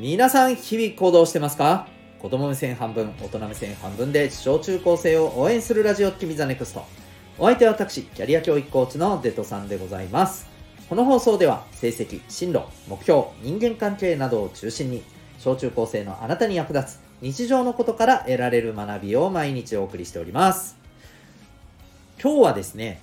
[0.00, 1.88] 皆さん日々行動してますか？
[2.20, 6.84] 子供目線半分大人目線半分で小中高生を応援するラジオ君ザネクスト。
[7.36, 10.46] お相手は私キャリア教育コーチのデトさんでございます。
[10.88, 15.02] この放送では成績進路目標人間関係などを中心に
[15.40, 20.76] 小中高生のあなたに役立つ日常のことから得られる学びを毎日お送りしております。
[22.22, 23.00] 今日はですね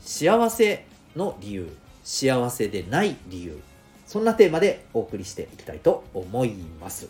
[0.00, 3.60] 幸せの理由幸せでない理由
[4.08, 7.08] そんなテーマでお送りしていきたいと思います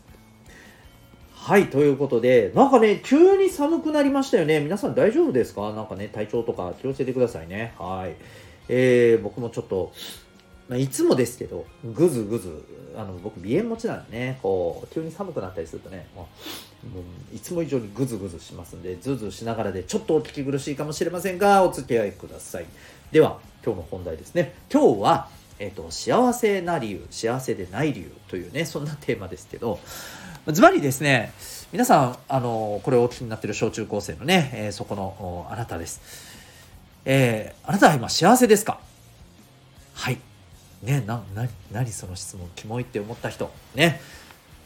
[1.33, 4.61] はい、ということで、なんかね、急に寒くなりましたよね。
[4.61, 5.73] 皆さん大丈夫ですか？
[5.73, 7.73] なんかね、体調とか気をつけてくださいね。
[7.79, 8.17] はい。
[8.69, 9.93] えー、僕もちょっと、
[10.69, 12.65] まあ、いつもですけど、ぐずぐず、
[12.97, 16.29] あの、僕、鼻炎持ちなんでね、こう、急に寒くなったりするとね、も
[17.33, 22.67] う、いつも以上にぐずぐずしますんで、ずずしながらで、ちょっとお聞き苦しいかもしれませんが、お付き合いください。
[23.13, 24.55] では、今日の本題ですね。
[24.71, 25.29] 今日は、
[25.59, 29.81] え、ー、と、幸せな理由、幸せでない理由というね、そんなテーマですけど、
[30.47, 31.33] ズバリですね、
[31.73, 36.01] 皆さん、あの、これをお聞きになっている小中高生のね、えー、そこのあなたです。
[37.05, 38.81] えー、あなたは今幸せですか？
[39.95, 40.19] はい。
[40.83, 43.51] ね、な、な、何その質問、キモいって思った人。
[43.75, 44.01] ね。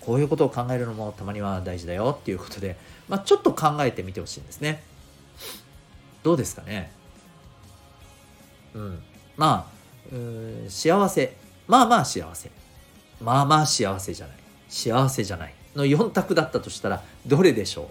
[0.00, 2.76] こういうことを考えるのもたまには大事だよっていうことで、
[3.08, 4.82] まあ、ちょっと考えてみてほしいんですね。
[6.22, 6.90] どうですかね？
[8.74, 9.02] うん。
[9.36, 9.71] まあ、
[10.68, 11.36] 幸せ。
[11.66, 12.50] まあまあ幸せ。
[13.20, 14.36] まあまあ幸せじゃない。
[14.68, 17.86] 幸せじゃないの4択だったとしたらどれでしょう？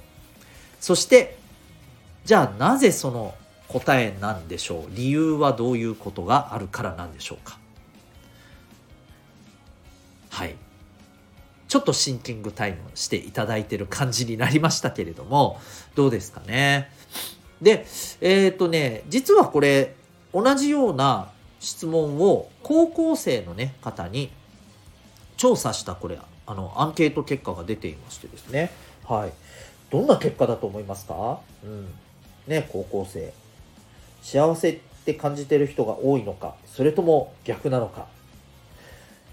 [0.79, 1.37] そして
[2.25, 3.35] じゃあなぜその
[3.67, 4.95] 答えなんでしょう？
[4.95, 7.59] 理由はどういうことがあるからなんでしょうか？
[10.29, 10.55] はい
[11.67, 15.59] ちょっとシンキングタイムしていただいてる感じになりましたけれども
[15.95, 16.91] どうですかね？
[17.61, 17.85] で
[18.21, 19.95] えっ、ー、とね実はこれ
[20.33, 21.29] 同じような
[21.61, 24.31] 質問を高校生のね方に
[25.37, 28.71] 調査したこれあのアンケート結果が出ていましてですね。
[29.07, 29.31] はい。
[29.89, 31.39] どんな結果だと思いますか？
[31.63, 31.87] うん。
[32.47, 33.33] ね高校生。
[34.21, 38.07] 幸せって感じてる人が多いのかそれとも逆なのか。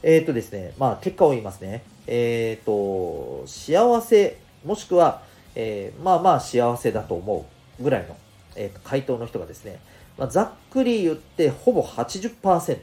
[0.02, 1.82] えっ、ー、とですねまあ結果を言いますね。
[2.06, 5.22] えっ、ー、と幸せもしくは、
[5.54, 7.46] えー、まあまあ幸せだと思
[7.80, 8.16] うぐらいの、
[8.54, 9.80] えー、回答の人がですね、
[10.18, 12.78] まあ、ざっくり言ってほぼ80%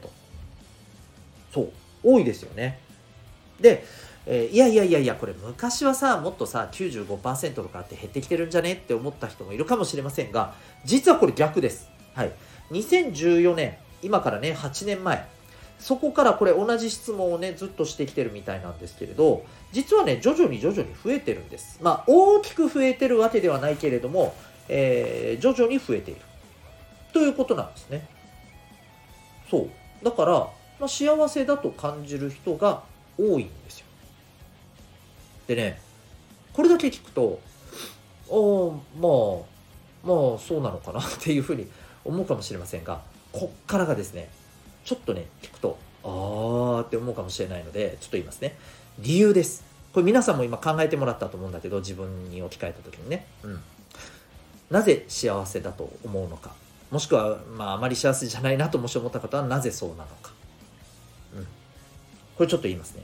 [1.52, 1.70] そう
[2.02, 2.80] 多いですよね
[3.60, 3.84] で
[4.28, 10.54] えー、いやいやいやいや、これ昔はさ、もっとさ、95%とかって減ってきてるんじゃねって思った人もいるかもしれませんが、
[10.84, 11.88] 実はこれ逆です。
[12.14, 12.32] はい。
[12.72, 15.24] 2014年、今からね、8年前、
[15.78, 21.78] そこからこれ同じ質問をね、ずっとしてきてるみたいなんですけれど、実はね、徐々に徐々に増えてるんです。
[21.80, 24.34] まあ、大きく増えてるわけではないけれども、
[24.68, 26.20] えー、徐々に増えている。
[27.16, 28.06] ということなんですね。
[29.50, 29.70] そう。
[30.04, 30.32] だから、
[30.78, 32.82] まあ、幸せだと感じる人が
[33.18, 33.86] 多いんですよ。
[35.46, 35.80] でね
[36.52, 37.40] これだけ聞くと
[38.28, 39.56] ああまあ
[40.06, 41.66] まあそうなのかなっていうふうに
[42.04, 43.00] 思うかもしれませんが
[43.32, 44.28] こっからがですね
[44.84, 48.56] ちょっとね聞くとああって思うかもしれないのでちょっと言いますね
[48.98, 53.60] 理由ですこれ皆さんも今考えてもらったと思うんだけど自分に置き換えた時にねうん
[54.70, 56.52] なぜ幸せだと思うのか
[56.90, 60.32] もしくは、まあ、あまり幸せじゃないなともし思った方はなぜそうなのか、
[61.36, 61.44] うん、
[62.36, 63.02] これちょっと言いますね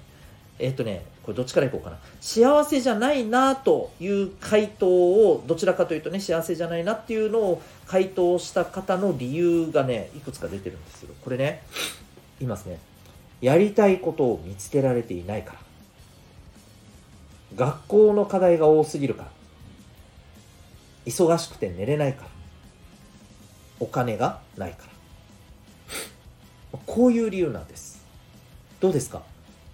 [0.63, 1.99] えっ、ー、とね、これどっちからいこうかな。
[2.21, 11.15] 幸せじゃないなという回答を、どちらかというとね、幸せじゃないなっていうのを回答した方の理由がね、いくつか出てるんですよ。
[11.25, 11.63] これね、
[12.39, 12.79] 言いますね。
[13.41, 15.59] やりたいことを見つけられていないから。
[17.57, 19.31] 学校の課題が多すぎるから。
[21.07, 22.29] 忙しくて寝れないから。
[23.83, 24.87] お金がないか
[26.73, 26.79] ら。
[26.87, 28.05] こういう理由なんです。
[28.79, 29.23] どうですか？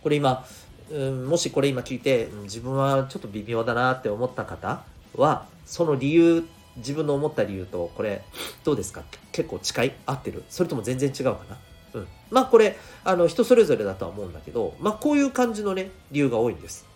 [0.02, 0.46] これ今、
[0.90, 4.82] うん、もしこれ今聞いて自分はちょっと微妙だなって思った方
[5.14, 6.46] はその理由
[6.76, 8.22] 自分の思った理由とこれ
[8.64, 9.02] どうですか？
[9.32, 9.94] 結構近い？
[10.06, 10.42] 合ってる？
[10.48, 11.58] それとも全然違うかな？
[11.94, 16.86] うん、まあこれあの人それぞれだとは思うんだけど、まあ、こういう感じのね理由が多いんです。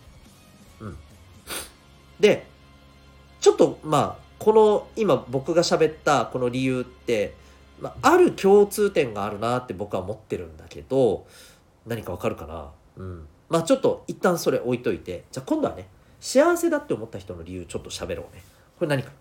[0.81, 0.97] うん、
[2.21, 2.47] で
[3.41, 7.35] ちょっとまあこの今僕が喋ったこの理由って、
[7.81, 11.29] まあ、ある共通点があるなって僕は思ってるんだけど
[11.87, 12.73] 何かわかるかな？
[12.97, 15.87] うんまあちょっと一旦それ置いといて、じゃあ今度はね、
[16.19, 18.43] 幸せだって思った人の理由ちょっと喋ろうね。
[18.79, 19.13] これ何か？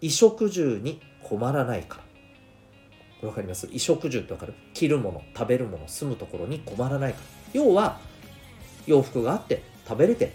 [0.00, 2.02] 衣食住に困らないから。
[2.02, 2.08] こ
[3.22, 3.66] れわかります？
[3.66, 4.54] 衣食住ってわかる？
[4.72, 7.24] 着るもの、食べるもの、住むところに困らないから。
[7.52, 7.98] 要は、
[8.86, 10.32] 洋服があって、食べれて、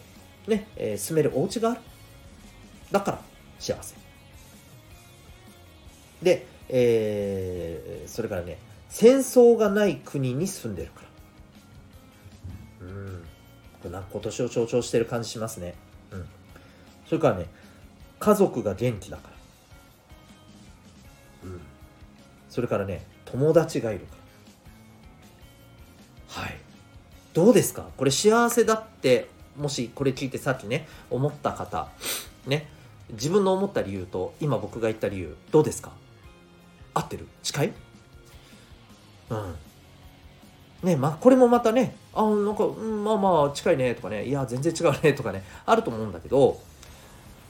[0.48, 1.82] ね、えー、住めるお家がある。
[2.92, 3.22] だから、
[3.60, 3.96] 幸せ。
[6.22, 8.58] で、えー、それからね、
[8.90, 11.08] 戦争がない国に住んでるから。
[13.90, 15.74] なん今年を象徴してる感じしますね。
[16.12, 16.28] うん。
[17.08, 17.48] それからね
[18.20, 19.32] 家族が元気だか
[21.44, 21.50] ら。
[21.50, 21.60] うん。
[22.48, 24.16] それからね友達がいるか
[26.38, 26.44] ら。
[26.44, 26.58] はい。
[27.34, 27.88] どうですか？
[27.98, 31.90] これ幸せだってもしこれ聞いてさっきね思った方。
[32.46, 32.70] ね。
[33.12, 35.92] 自分の思った理由と今僕が言った理由どうですか？
[36.94, 37.28] 合ってる？
[37.44, 37.74] 近い？
[39.30, 39.56] うん。
[40.84, 46.60] ねまあこれもまたねあなんか、うん、まあまあ近いねとかねいや全然違うねとかねあると思うんだけど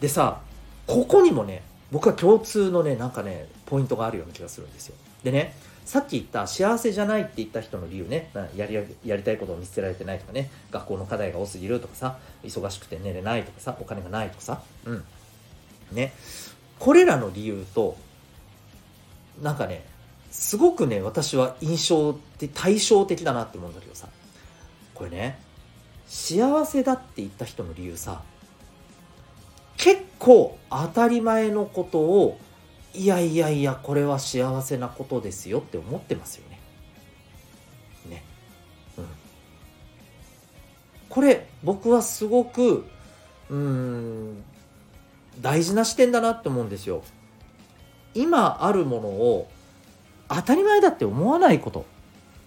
[0.02, 0.42] でさ
[0.86, 4.96] ここにもね僕は共通のねなんかねポイントがあるような気がするんですよ。
[5.24, 5.56] でね
[5.86, 8.75] さっき言った幸せじゃないって言った人の理由ねやり
[9.06, 15.04] やりたいことを見捨てられてないとかね学校の課題が多すぎるとかさ忙しくて寝れないとかさお金がないとかさうん。
[15.92, 16.14] ね
[16.80, 17.98] これらの理由と
[19.42, 19.86] なんかね
[20.32, 24.08] すごくね私は印象って対照的だなって思うんだけどさ
[24.94, 25.40] これね
[26.08, 28.22] 幸せだって言った人の理由さ
[29.78, 32.40] 結構当たり前のことを
[32.94, 36.60] いやいやいやこれは幸せなことですよって思ってますよね。
[38.10, 38.24] ね。
[38.98, 39.06] うん。
[41.10, 42.86] これ僕はすごく
[43.50, 44.44] うん
[45.39, 47.04] 大事な視点だなって思うんですよ。
[48.13, 49.50] 今あるものを
[50.28, 51.86] 当たり前だって思わないこと。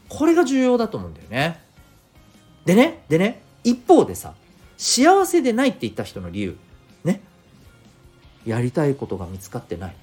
[0.08, 1.60] これが重要だと思うんだよね。
[2.64, 4.34] でねでね一方でさ
[4.76, 6.56] 幸せでないって言った人の理由。
[7.04, 7.20] ね。
[8.44, 9.94] やりたいことが見つかってない。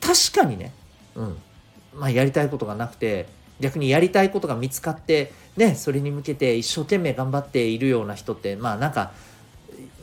[0.00, 0.72] 確かにね、
[1.14, 1.36] うん。
[1.94, 3.26] まあ、やりたいことがなくて
[3.60, 9.12] 逆にやりたいことが見つかってねそれに向けて一生懸命頑張っているような人ってまあなんか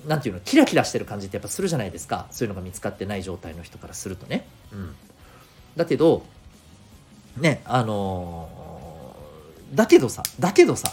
[0.10, 4.48] なんていうのキラキラしてる感じってやっぱするじゃないですかそういうのが見つかってない状態の人からするとね。
[4.74, 4.96] うん、
[5.78, 6.24] だけど
[7.38, 10.92] ねあのー、だけどさだけどさ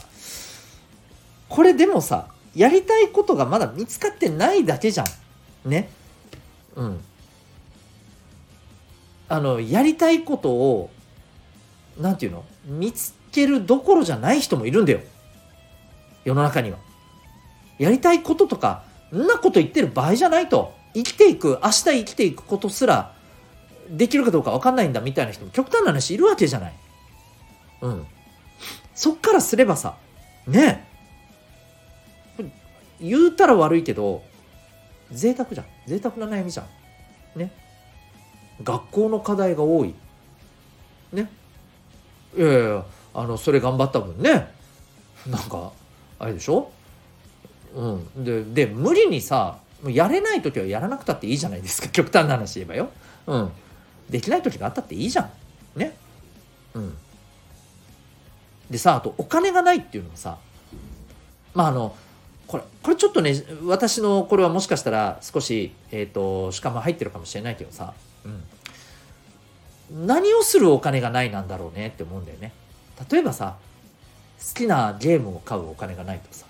[1.48, 5.04] これでもさやりたいことがまだ見つかってないだけじゃ
[5.64, 5.70] ん。
[5.70, 5.88] ね。
[6.74, 7.00] うん。
[9.30, 10.90] あのやりたいことを
[11.98, 15.00] 何て言うの見つけるどころじゃない人もいるんだよ
[16.26, 16.76] 世の中には。
[17.78, 20.74] やりたいこととかんなこと言ってる場合じゃないと。
[20.94, 23.12] 生きていく明日生きていくことすら
[23.90, 26.74] できるかどうか分かんないんだみたいな人も極端な話いるわけじゃない。
[27.82, 28.06] うん。
[28.94, 29.96] そっからすればさ
[30.46, 30.88] ね
[32.98, 34.22] 言うたら悪いけど
[35.12, 35.66] 贅沢じゃん。
[35.86, 36.66] 贅沢な悩みじゃ
[37.36, 37.38] ん。
[37.38, 37.52] ね。
[38.62, 39.94] 学校の課題が多い。
[41.12, 41.30] ね。
[42.36, 44.50] いやいやあのそれ頑張った分ね。
[45.26, 45.72] なんか
[46.18, 46.70] あれでしょ？
[47.76, 48.24] うん。
[48.24, 51.88] でで無理にさやれない時はやらなくたっていいじゃないですか。
[51.92, 52.90] 極端な話言えばよ。
[53.26, 53.52] うん。
[54.10, 55.30] できない時があったっていいじゃん。
[55.78, 55.96] ね。
[56.74, 56.96] うん。
[58.70, 60.38] でさあとお金がないっていうのはさ。
[61.54, 61.94] まああの
[62.46, 63.34] これこれちょっとね
[63.64, 67.92] 私のこれはもしかしたら少しえ、ー、としかも入ってるかもしれないけどさ。
[68.24, 72.52] うん、何をするお金がないなんだろうねって思うんだよね。
[73.10, 73.56] 例えばさ
[74.38, 76.45] 好きなゲームを買うお金がないとさ、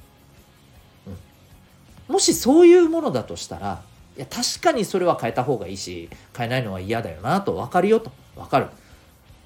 [2.16, 3.82] もしそういうものだとしたら
[4.16, 8.10] いや確かにそれは変えた方がいいし変えないのは嫌だよなと分かるよと。
[8.34, 8.68] 分かる。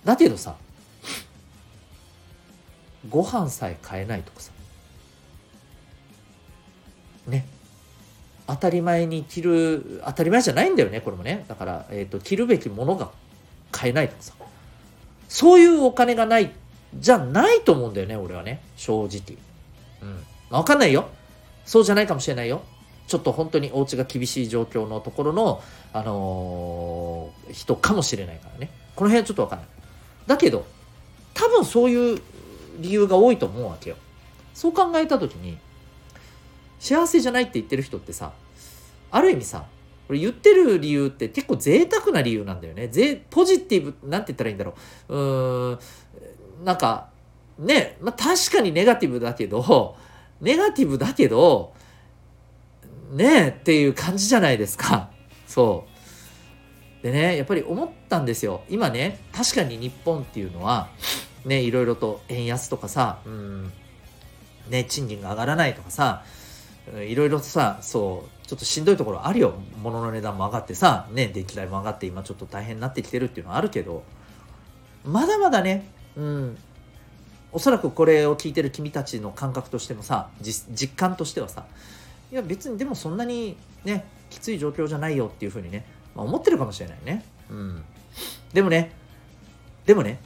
[0.05, 0.55] だけどさ
[3.09, 4.53] ご飯さえ買えないとかさ
[7.27, 7.45] ね。
[8.47, 11.45] 当たり前に着る当たり前じゃないんだよねこれもね。
[11.49, 13.11] だから、えーと、着るべきものが
[13.73, 14.35] 買えないとかさ
[15.29, 16.53] そういうお金がない
[16.95, 18.63] じゃないと思うんだよね俺はね。
[18.77, 19.37] 正直。
[20.03, 20.25] うん。
[20.51, 21.09] 分かんないよ。
[21.71, 22.63] そうじゃないかもしれないよ
[23.07, 25.63] ちょっと本当にお家が厳しい状況のところの、
[25.93, 29.69] あのー、人かもしれないからねこの辺はちょっと分かんない
[30.27, 30.67] だけど
[31.33, 32.21] 多分そういう
[32.81, 33.97] 理由が多いと思うわけよ
[34.53, 35.59] そう考えた時に
[36.81, 38.33] 幸せじゃないって言ってる人ってさ
[39.13, 39.65] ある意味さ
[40.09, 42.89] これ言ってる理由って結構贅沢な理由なんだよね。
[42.89, 44.75] ぜポジティブ、なんて言ったらいいんだろ
[45.09, 45.15] う。
[45.15, 47.11] うーん、なんか、
[47.61, 49.95] ね、まあ確かにネガティブだけど、
[50.41, 51.75] ネガティブだけど、
[53.13, 55.11] ねえっていう感じじゃないですか。
[55.47, 55.87] そ
[57.03, 57.03] う。
[57.03, 58.63] でね、やっぱり思ったんですよ。
[58.69, 60.89] 今ね、確かに日本っていうのは、
[61.45, 63.73] ね、いろいろと円安とかさ、うん、
[64.69, 66.25] ね、賃金が上がらないとかさ、
[66.99, 74.03] いろいろとさそうちょっとしんどいところあるよ物の値段も上がってさね電気代も上がって今ちょっと大変になってきてるっていうのはあるけど
[75.05, 76.59] まだまだねうん
[77.53, 81.65] おそらくこれを聞いてる君たちの感覚としてもさ実感としてはさ
[82.31, 87.25] いや別にでもそんなにねきつい状況じゃないよっていうふうにね、まあ、思ってるかもしれないね。
[87.51, 87.85] うん。
[88.53, 88.93] でもね
[89.85, 90.21] でもね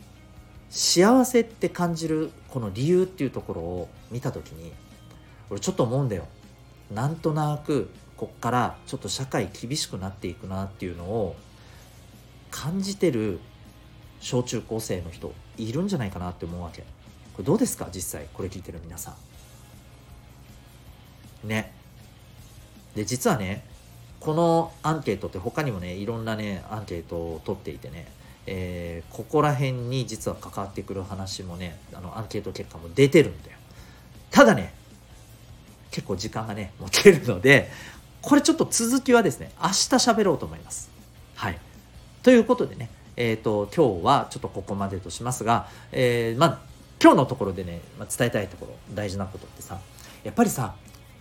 [0.68, 4.72] 幸せって感じるこの理由っていうところを見た時に
[5.48, 6.26] 俺ちょっと思うんだよ。
[6.90, 11.36] なんとなくこっからちょっと社会厳しくなっていくなっていうのを
[12.50, 13.40] 感じてる
[14.20, 16.84] 小中高生の人いるんじゃないかなって思うわけ。
[17.34, 17.88] これどうですか？
[17.92, 19.14] 実際これ聞いてる皆さ
[21.44, 21.48] ん。
[21.48, 21.72] ね。
[22.94, 23.64] で実はね
[24.20, 28.06] このアンケートって他にもねいろんなねアンケートを取っていてね
[28.46, 33.56] えー、ここら辺に実は関わってくる話もねあのアンケート結果も出てるんだよ。
[34.30, 34.74] ただね
[35.90, 37.70] 結構時間がね持てるので
[38.20, 40.90] これちょっと続きはですね明日喋ろうと思います。
[41.34, 41.58] はい。
[42.22, 46.73] ということでねえっ、ー、と今日はちょっとここまでとしますが、えー、まあ
[47.04, 49.78] 今日のところでね、まあ、伝えたいところ大事なことってさ
[50.22, 50.74] やっぱりさ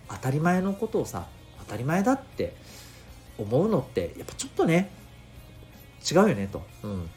[0.08, 1.26] 当たり前のことをさ
[1.58, 2.56] 当たり前だって
[3.36, 4.88] 思うのってやっぱちょっとね
[6.10, 7.10] 違うよねと、うん、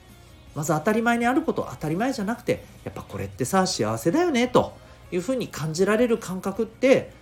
[0.54, 4.76] まず当たり前にあること当たり前じゃなくてやっぱこれってさ幸せだよねと
[5.14, 7.14] いうふうに感じられる感覚って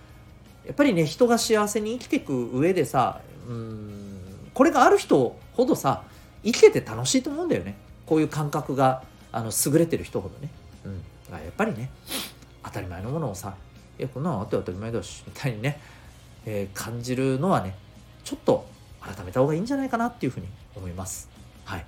[0.66, 4.20] やっぱりね人が幸せに生きていく上でさうん
[4.52, 6.02] これがある人ほどさ
[6.44, 7.76] 生きてて楽しいと思うんだよね。
[8.04, 10.48] こういう感覚があの優れてる人ほどね、
[11.32, 11.90] やっぱりね
[12.62, 13.54] 当たり前のものをさ
[13.98, 15.80] 「いやこんなのあって当たり前だし」みたいにね、
[16.44, 17.74] えー、感じるのはね
[18.24, 18.66] ちょっと
[19.00, 21.28] 改めた方がいいんじゃないかなっていうふうに思います。
[21.64, 21.84] はい。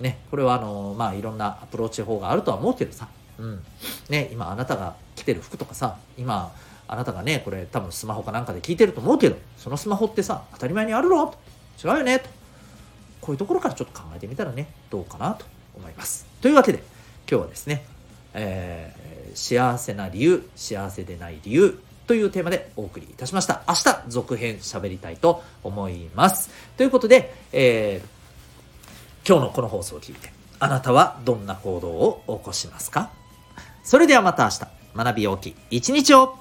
[0.00, 3.64] ね、これはあのまあいろんなアプローチ法があるとは思うけどさ、うん。
[4.08, 6.52] ね、今あなたが着てる服とかさ、今
[6.86, 11.34] あなたがね、これ多分スマホかなんかで聞いてると思うけど、そのスマホってさ、当たり前にあるろ
[11.82, 12.28] 違うよねと。
[13.20, 16.26] こういうところからちょっと考えてみたらね、どうかなと思います。
[16.42, 16.82] というわけで、
[17.30, 17.86] 今日はですね、
[18.34, 23.62] えー、幸せな理由、幸せでない理由というテーマでお送りいたしました。
[23.66, 26.50] 明日続編喋りたいと思います。
[26.76, 33.10] ということで、えー、今日のこの放送を聞いて、あなたはどんな行動を起こしますか？
[33.82, 36.36] それではまた明日、学び大きい一日を